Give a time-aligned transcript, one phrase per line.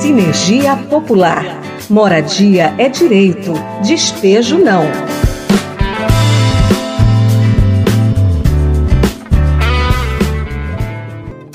[0.00, 1.44] Sinergia Popular.
[1.88, 4.84] Moradia é direito, despejo não.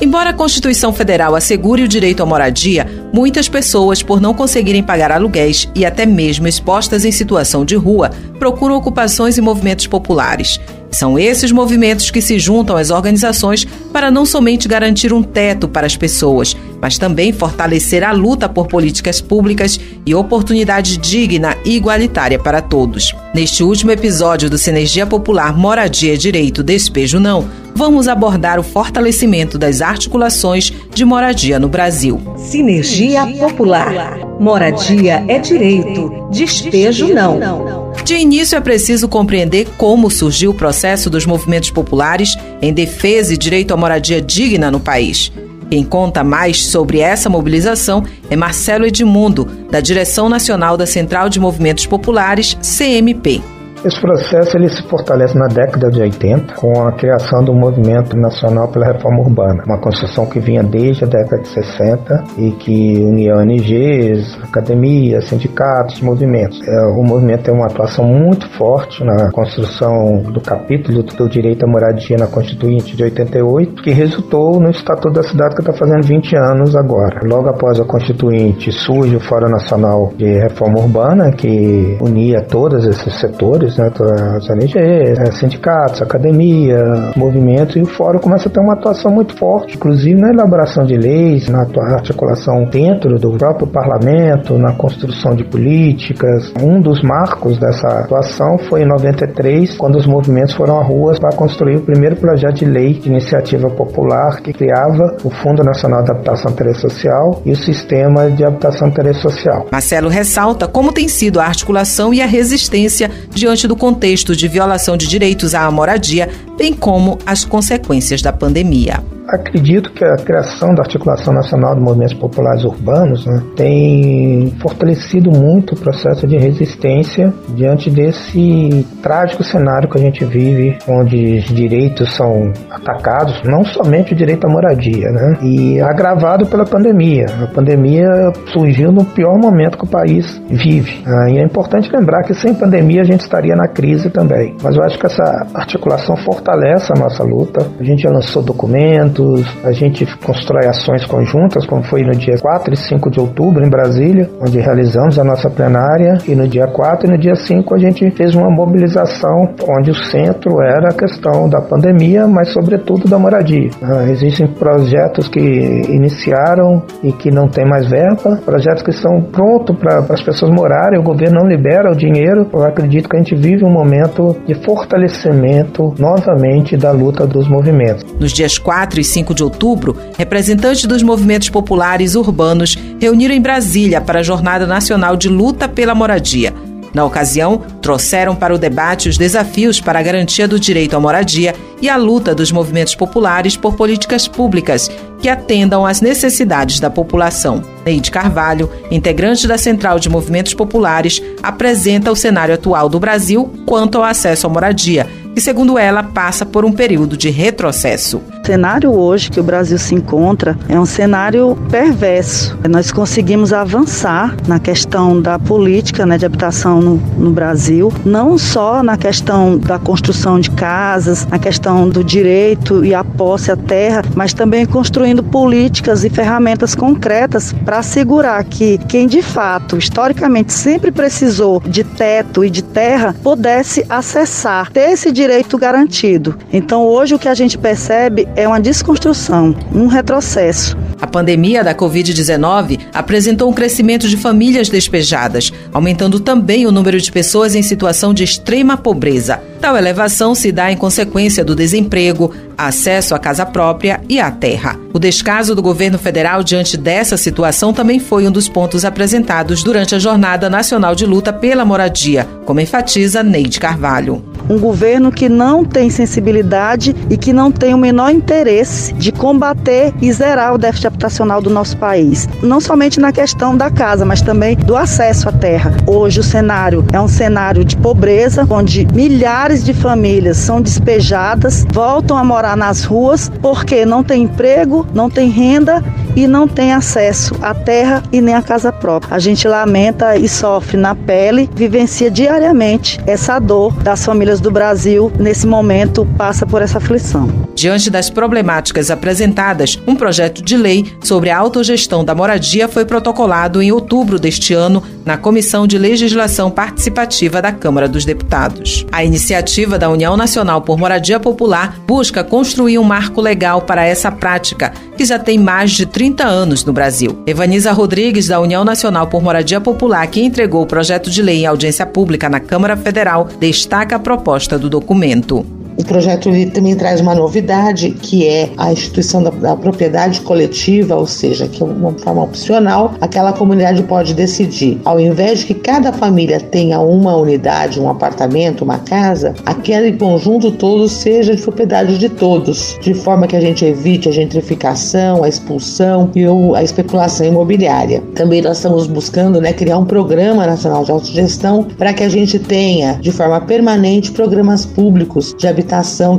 [0.01, 5.11] Embora a Constituição Federal assegure o direito à moradia, muitas pessoas, por não conseguirem pagar
[5.11, 10.59] aluguéis e até mesmo expostas em situação de rua, procuram ocupações e movimentos populares.
[10.95, 15.85] São esses movimentos que se juntam às organizações para não somente garantir um teto para
[15.85, 22.39] as pessoas, mas também fortalecer a luta por políticas públicas e oportunidade digna e igualitária
[22.39, 23.13] para todos.
[23.33, 29.81] Neste último episódio do Sinergia Popular Moradia Direito Despejo Não, vamos abordar o fortalecimento das
[29.81, 32.21] articulações de moradia no Brasil.
[32.37, 34.17] Sinergia Popular.
[34.39, 37.84] Moradia é direito, despejo não.
[38.05, 43.37] De início, é preciso compreender como surgiu o processo dos movimentos populares em defesa e
[43.37, 45.31] direito à moradia digna no país.
[45.71, 51.39] Quem conta mais sobre essa mobilização é Marcelo Edmundo, da Direção Nacional da Central de
[51.39, 53.41] Movimentos Populares, CMP.
[53.85, 58.67] Esse processo ele se fortalece na década de 80 com a criação do Movimento Nacional
[58.69, 63.35] pela Reforma Urbana, uma construção que vinha desde a década de 60 e que unia
[63.35, 66.59] ONGs, academias, sindicatos, movimentos.
[66.67, 71.67] É, o movimento tem uma atuação muito forte na construção do capítulo do direito à
[71.67, 76.35] moradia na Constituinte de 88, que resultou no Estatuto da Cidade que está fazendo 20
[76.35, 77.19] anos agora.
[77.23, 83.13] Logo após a Constituinte surge o Fórum Nacional de Reforma Urbana, que unia todos esses
[83.19, 83.89] setores né,
[84.37, 86.77] as ONGs, sindicatos, academia,
[87.15, 90.95] movimentos, e o fórum começa a ter uma atuação muito forte, inclusive na elaboração de
[90.95, 96.53] leis, na articulação dentro do próprio parlamento, na construção de políticas.
[96.61, 101.35] Um dos marcos dessa atuação foi em 93, quando os movimentos foram à rua para
[101.35, 106.11] construir o primeiro projeto de lei de iniciativa popular que criava o Fundo Nacional de
[106.11, 109.67] Habitação Interesse Social e o Sistema de Habitação Interesse Social.
[109.71, 114.49] Marcelo ressalta como tem sido a articulação e a resistência diante diante do contexto de
[114.49, 119.01] violação de direitos à moradia, bem como as consequências da pandemia.
[119.35, 125.75] Acredito que a criação da Articulação Nacional de Movimentos Populares Urbanos né, tem fortalecido muito
[125.75, 132.15] o processo de resistência diante desse trágico cenário que a gente vive, onde os direitos
[132.15, 137.25] são atacados, não somente o direito à moradia, né, e agravado pela pandemia.
[137.43, 138.07] A pandemia
[138.53, 141.03] surgiu no pior momento que o país vive.
[141.05, 144.55] Ah, e é importante lembrar que sem pandemia a gente estaria na crise também.
[144.63, 147.67] Mas eu acho que essa articulação fortalece a nossa luta.
[147.77, 149.24] A gente já lançou documentos
[149.63, 153.69] a gente constrói ações conjuntas, como foi no dia 4 e 5 de outubro em
[153.69, 157.77] Brasília, onde realizamos a nossa plenária, e no dia 4 e no dia 5 a
[157.77, 163.17] gente fez uma mobilização onde o centro era a questão da pandemia, mas sobretudo da
[163.17, 163.69] moradia.
[163.81, 169.77] Ah, existem projetos que iniciaram e que não tem mais verba, projetos que estão prontos
[169.77, 172.47] para as pessoas morarem, o governo não libera o dinheiro.
[172.53, 178.03] Eu acredito que a gente vive um momento de fortalecimento novamente da luta dos movimentos.
[178.19, 184.01] Nos dias 4 e 5 de outubro, representantes dos movimentos populares urbanos reuniram em Brasília
[184.01, 186.53] para a Jornada Nacional de Luta pela Moradia.
[186.95, 191.53] Na ocasião, trouxeram para o debate os desafios para a garantia do direito à moradia
[191.81, 194.89] e a luta dos movimentos populares por políticas públicas
[195.19, 197.61] que atendam às necessidades da população.
[197.85, 203.97] Neide Carvalho, integrante da Central de Movimentos Populares, apresenta o cenário atual do Brasil quanto
[203.97, 205.05] ao acesso à moradia
[205.35, 208.21] que, segundo ela, passa por um período de retrocesso.
[208.45, 212.55] Cenário hoje que o Brasil se encontra é um cenário perverso.
[212.69, 218.83] Nós conseguimos avançar na questão da política né, de habitação no, no Brasil, não só
[218.83, 224.03] na questão da construção de casas, na questão do direito e a posse à terra,
[224.13, 230.91] mas também construindo políticas e ferramentas concretas para assegurar que quem de fato, historicamente, sempre
[230.91, 236.37] precisou de teto e de terra, pudesse acessar, ter esse direito garantido.
[236.53, 240.77] Então, hoje o que a gente percebe é uma desconstrução, um retrocesso.
[241.01, 247.11] A pandemia da Covid-19 apresentou um crescimento de famílias despejadas, aumentando também o número de
[247.11, 249.41] pessoas em situação de extrema pobreza.
[249.59, 254.79] Tal elevação se dá em consequência do desemprego, acesso à casa própria e à terra.
[254.93, 259.95] O descaso do governo federal diante dessa situação também foi um dos pontos apresentados durante
[259.95, 264.23] a Jornada Nacional de Luta pela Moradia, como enfatiza Neide Carvalho.
[264.49, 269.93] Um governo que não tem sensibilidade e que não tem o menor interesse de combater
[270.01, 272.27] e zerar o déficit habitacional do nosso país.
[272.41, 275.75] Não somente na questão da casa, mas também do acesso à terra.
[275.87, 282.17] Hoje o cenário é um cenário de pobreza, onde milhares de famílias são despejadas, voltam
[282.17, 285.83] a morar nas ruas porque não tem emprego, não tem renda
[286.15, 289.15] e não tem acesso à terra e nem à casa própria.
[289.15, 295.11] A gente lamenta e sofre na pele, vivencia diariamente essa dor das famílias do Brasil,
[295.19, 297.29] nesse momento passa por essa aflição.
[297.55, 303.61] Diante das problemáticas apresentadas, um projeto de lei sobre a autogestão da moradia foi protocolado
[303.61, 308.85] em outubro deste ano na Comissão de Legislação Participativa da Câmara dos Deputados.
[308.91, 314.11] A iniciativa da União Nacional por Moradia Popular busca construir um marco legal para essa
[314.11, 317.21] prática, que já tem mais de 30 anos no Brasil.
[317.27, 321.45] Evaniza Rodrigues, da União Nacional por Moradia Popular, que entregou o projeto de lei em
[321.45, 325.54] audiência pública na Câmara Federal, destaca a proposta do documento.
[325.77, 330.95] O projeto ele também traz uma novidade, que é a instituição da, da, propriedade coletiva,
[330.95, 335.53] ou seja, que é uma forma opcional, aquela comunidade pode decidir, ao invés de que
[335.53, 341.97] cada família tenha uma unidade, um apartamento, uma casa, aquele conjunto todo seja de propriedade
[341.97, 346.23] de todos, de forma que a gente evite a gentrificação, a expulsão e
[346.55, 348.01] a especulação imobiliária.
[348.15, 352.39] Também nós estamos buscando né, criar um programa nacional de autogestão para que a gente
[352.39, 355.64] tenha, de forma permanente, programas públicos de habitação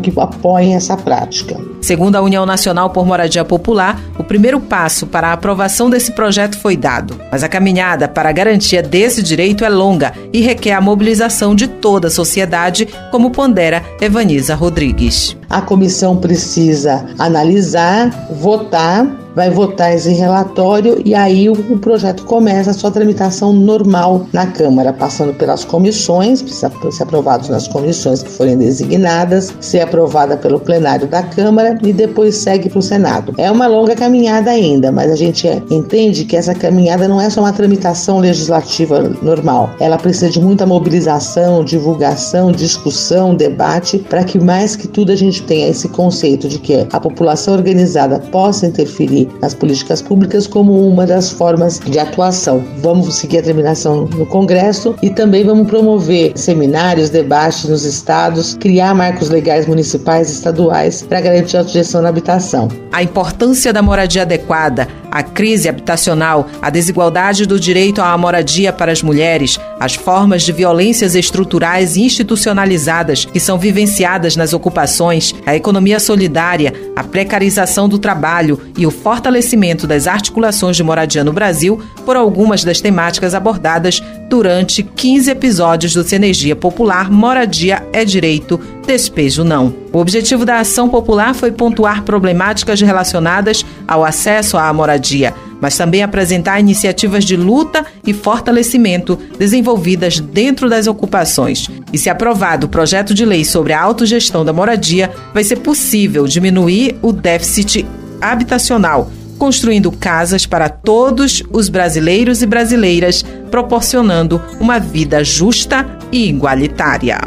[0.02, 1.56] que apoiem essa prática.
[1.80, 6.58] Segundo a União Nacional por Moradia Popular, o primeiro passo para a aprovação desse projeto
[6.58, 10.80] foi dado, mas a caminhada para a garantia desse direito é longa e requer a
[10.80, 15.36] mobilização de toda a sociedade, como pondera Evaniza Rodrigues.
[15.48, 22.74] A comissão precisa analisar, votar vai votar esse relatório e aí o, projeto começa a
[22.74, 28.56] sua tramitação normal na Câmara, passando pelas comissões, precisa ser aprovado nas comissões que forem
[28.56, 33.34] designadas, ser aprovada pelo plenário da Câmara e depois segue para o Senado.
[33.36, 37.42] É uma longa caminhada ainda, mas a gente entende que essa caminhada não é só
[37.42, 39.68] uma tramitação legislativa normal.
[39.78, 45.42] Ela precisa de muita mobilização, divulgação, discussão, debate, para que mais que tudo a gente
[45.42, 51.06] tenha esse conceito de que a população organizada possa interferir nas políticas públicas como uma
[51.06, 52.64] das formas de atuação.
[52.78, 58.94] Vamos seguir a terminação no Congresso e também vamos promover seminários, debates nos estados, criar
[58.94, 62.68] marcos legais municipais e estaduais para garantir a autogestão na habitação.
[62.92, 68.92] A importância da moradia adequada, a crise habitacional, a desigualdade do direito à moradia para
[68.92, 75.56] as mulheres, as formas de violências estruturais e institucionalizadas que são vivenciadas nas ocupações, a
[75.56, 81.80] economia solidária, a precarização do trabalho e o fortalecimento das articulações de moradia no Brasil
[82.04, 89.42] por algumas das temáticas abordadas durante 15 episódios do Sinergia Popular Moradia é Direito, Despejo
[89.42, 89.74] Não.
[89.92, 96.02] O objetivo da ação popular foi pontuar problemáticas relacionadas ao acesso à moradia, mas também
[96.02, 101.68] apresentar iniciativas de luta e fortalecimento desenvolvidas dentro das ocupações.
[101.92, 106.26] E se aprovado o projeto de lei sobre a autogestão da moradia, vai ser possível
[106.26, 107.84] diminuir o déficit
[108.20, 117.18] habitacional, construindo casas para todos os brasileiros e brasileiras, proporcionando uma vida justa e igualitária.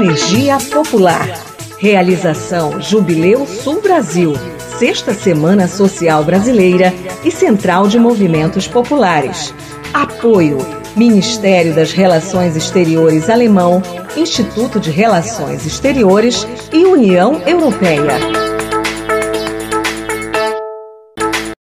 [0.00, 1.28] Sinergia Popular.
[1.78, 4.32] Realização Jubileu Sul Brasil,
[4.78, 6.90] Sexta Semana Social Brasileira
[7.22, 9.54] e Central de Movimentos Populares.
[9.92, 10.56] Apoio
[10.96, 13.82] Ministério das Relações Exteriores Alemão,
[14.16, 18.59] Instituto de Relações Exteriores e União Europeia.